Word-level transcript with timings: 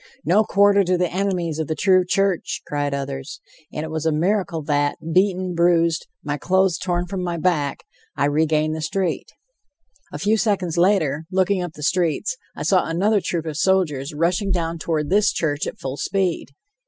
"No 0.25 0.43
quarter 0.43 0.83
to 0.83 0.97
the 0.97 1.13
enemies 1.13 1.59
of 1.59 1.67
the 1.67 1.75
true 1.75 2.03
church," 2.03 2.63
cried 2.65 2.91
others, 2.91 3.39
and 3.71 3.83
it 3.83 3.91
was 3.91 4.03
a 4.07 4.11
miracle 4.11 4.63
that, 4.63 4.97
beaten, 5.13 5.53
bruised, 5.53 6.07
my 6.23 6.39
clothes 6.39 6.79
torn 6.79 7.05
from 7.05 7.23
my 7.23 7.37
back, 7.37 7.83
I 8.17 8.25
regained 8.25 8.75
the 8.75 8.81
street. 8.81 9.31
A 10.11 10.17
few 10.17 10.37
seconds 10.37 10.75
later, 10.75 11.27
looking 11.31 11.61
up 11.61 11.73
the 11.73 11.83
streets, 11.83 12.35
I 12.55 12.63
saw 12.63 12.87
another 12.87 13.21
troop 13.21 13.45
of 13.45 13.57
soldiers, 13.57 14.11
rushing 14.15 14.49
down 14.49 14.79
toward 14.79 15.11
this 15.11 15.31
church 15.31 15.67
at 15.67 15.77
full 15.79 15.97
speed. 15.97 16.47